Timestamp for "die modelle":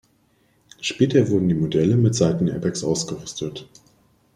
1.47-1.95